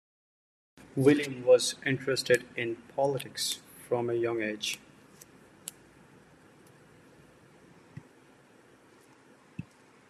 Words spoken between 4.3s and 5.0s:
age.